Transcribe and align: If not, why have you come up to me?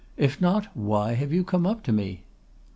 If 0.17 0.41
not, 0.41 0.65
why 0.75 1.13
have 1.13 1.31
you 1.31 1.43
come 1.43 1.67
up 1.67 1.83
to 1.83 1.91
me? 1.91 2.23